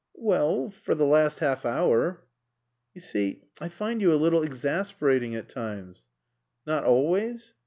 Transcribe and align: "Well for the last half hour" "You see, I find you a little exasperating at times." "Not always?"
"Well 0.17 0.71
for 0.71 0.95
the 0.95 1.05
last 1.05 1.37
half 1.37 1.63
hour" 1.63 2.23
"You 2.95 3.01
see, 3.01 3.43
I 3.59 3.69
find 3.69 4.01
you 4.01 4.11
a 4.11 4.15
little 4.17 4.41
exasperating 4.41 5.35
at 5.35 5.47
times." 5.47 6.07
"Not 6.65 6.83
always?" 6.85 7.53